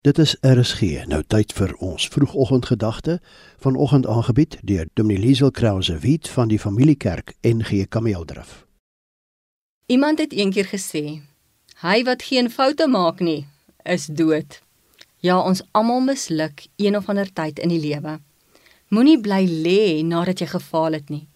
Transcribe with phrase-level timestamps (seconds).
[0.00, 0.80] Dit is RSG.
[1.10, 3.20] Nou tyd vir ons vroegoggendgedagte.
[3.58, 8.66] Vanoggend aangebied deur Dominee Liesel Krause Wit van die Familiekerk NG Kameeldrif.
[9.86, 11.20] Iemand het eendag gesê:
[11.82, 13.46] "Hy wat geen foute maak nie,
[13.82, 14.62] is dood."
[15.16, 18.20] Ja, ons almal misluk een of ander tyd in die lewe.
[18.88, 21.28] Moenie bly lê nadat jy gefaal het nie.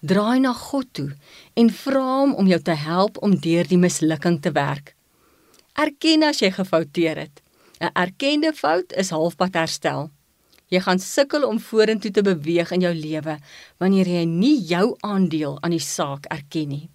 [0.00, 1.16] Draai na God toe
[1.54, 4.94] en vra hom om jou te help om deur die mislukking te werk.
[5.72, 7.41] Erken as jy gefouteer het.
[7.82, 10.10] 'n Erkende fout is halfpad herstel.
[10.70, 13.36] Jy gaan sukkel om vorentoe te beweeg in jou lewe
[13.82, 16.90] wanneer jy nie jou aandeel aan die saak erken nie.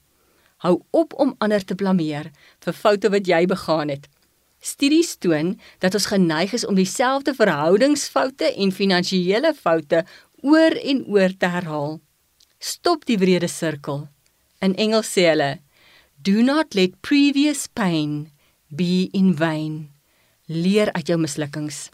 [0.64, 2.32] Hou op om ander te blameer
[2.66, 4.08] vir foute wat jy begaan het.
[4.64, 10.06] Studies toon dat ons geneig is om dieselfde verhoudingsfoute en finansiële foute
[10.42, 12.00] oor en oor te herhaal.
[12.58, 14.08] Stop die wrede sirkel.
[14.62, 15.60] In Engels sê hulle,
[16.24, 18.32] "Do not let previous pain
[18.70, 19.97] be in vain."
[20.48, 21.90] Leer uit jou mislukkings.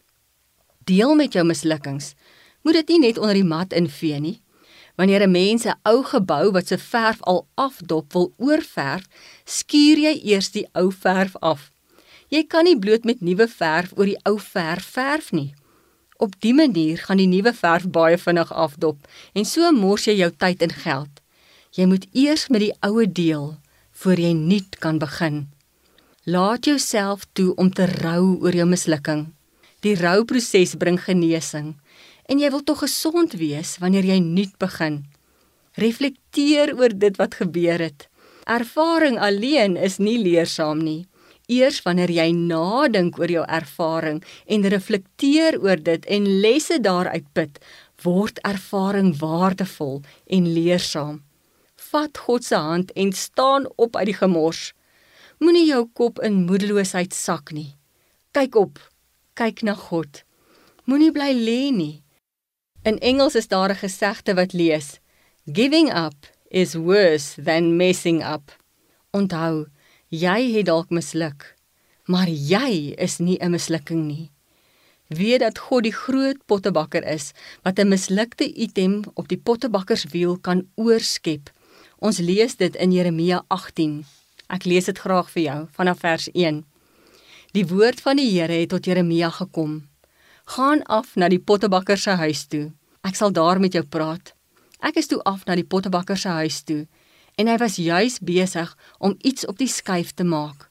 [0.85, 2.12] Deel met jou mislukkings.
[2.62, 4.41] Moet dit nie net onder die mat invee nie.
[4.95, 9.07] Wanneer 'n mens 'n ou gebou wat se verf al afdop wil oorverf,
[9.45, 11.71] skuur jy eers die ou verf af.
[12.27, 15.54] Jy kan nie bloot met nuwe verf oor die ou verf verf nie.
[16.17, 20.32] Op dië manier gaan die nuwe verf baie vinnig afdop en so mors jy jou
[20.32, 21.21] tyd en geld.
[21.71, 23.57] Jy moet eers met die oue deel
[23.91, 25.49] voor jy nuut kan begin.
[26.26, 29.26] Laat jouself toe om te rou oor jou mislukking.
[29.84, 31.74] Die rouproses bring genesing
[32.32, 35.01] en jy wil tog gesond wees wanneer jy nuut begin.
[35.76, 38.05] Reflekteer oor dit wat gebeur het.
[38.48, 41.01] Ervaring alleen is nie leersaam nie.
[41.51, 47.60] Eers wanneer jy nadink oor jou ervaring en reflekteer oor dit en lesse daaruit put,
[48.07, 49.99] word ervaring waardevol
[50.32, 51.20] en leersaam.
[51.91, 54.71] Vat God se hand en staan op uit die gemors.
[55.44, 57.74] Moenie jou kop in moedeloosheid sak nie.
[58.32, 58.77] Kyk op.
[59.36, 60.22] Kyk na God.
[60.88, 62.04] Moenie bly lê nie.
[62.88, 65.00] In Engels is daar 'n gesegde wat lees:
[65.52, 66.16] Giving up
[66.47, 68.56] is worse than messing up.
[69.12, 69.67] Onthou,
[70.07, 71.56] jy het dalk misluk,
[72.06, 74.31] maar jy is nie 'n mislukking nie.
[75.07, 80.67] Weet dat God die groot pottebakker is wat 'n mislukte item op die pottebakkerswiel kan
[80.75, 81.51] oorskep.
[82.00, 84.06] Ons lees dit in Jeremia 18.
[84.51, 86.61] Ek lees dit graag vir jou vanaf vers 1.
[87.53, 89.83] Die woord van die Here het tot Jeremia gekom.
[90.55, 92.71] Gaan af na die pottebakker se huis toe.
[93.03, 94.33] Ek sal daar met jou praat.
[94.83, 96.85] Ek is toe af na die pottebakker se huis toe
[97.39, 100.69] en hy was juis besig om iets op die skyf te maak.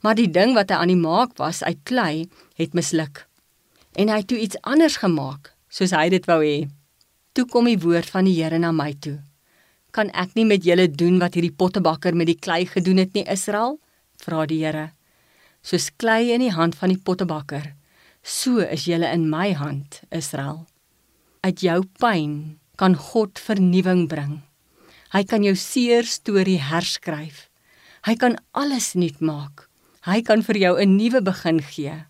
[0.00, 2.24] Maar die ding wat hy aan die maak was uit klei,
[2.56, 3.26] het misluk.
[4.00, 6.70] En hy het toe iets anders gemaak, soos hy dit wou hê.
[7.36, 9.18] Toe kom die woord van die Here na my toe
[9.92, 13.26] kan ek nie met julle doen wat hierdie pottebakker met die klei gedoen het nie,
[13.26, 13.78] Israel?
[14.20, 14.90] vra die Here.
[15.62, 17.74] Soos klei in die hand van die pottebakker,
[18.22, 20.66] so is julle in my hand, Israel.
[21.44, 24.40] Uit jou pyn kan God vernuwing bring.
[25.12, 27.48] Hy kan jou seer storie herskryf.
[28.06, 29.66] Hy kan alles nuut maak.
[30.06, 32.06] Hy kan vir jou 'n nuwe begin gee.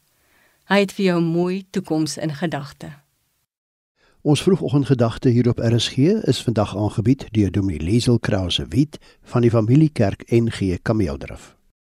[0.71, 3.00] Hy het vir jou 'n mooi toekoms in gedagte.
[4.23, 5.97] Ons vroegoggendgedagte hier op RSG
[6.29, 11.60] is vandag aangebied deur Dominee Liesel Krause Wit van die Familiekerk NG Kameeldrif.